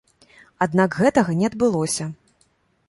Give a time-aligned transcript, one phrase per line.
[0.65, 2.05] Аднак, гэтага не адбылося.